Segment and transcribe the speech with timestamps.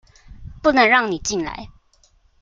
[0.63, 1.69] 不能讓你進來